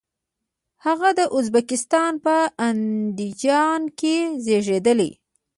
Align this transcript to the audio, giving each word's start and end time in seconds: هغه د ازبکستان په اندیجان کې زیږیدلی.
هغه 0.85 1.09
د 1.19 1.21
ازبکستان 1.37 2.13
په 2.25 2.35
اندیجان 2.67 3.81
کې 3.99 4.15
زیږیدلی. 4.45 5.11